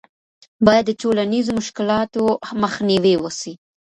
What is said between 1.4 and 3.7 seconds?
مشکلاتو مخنیوی وسي.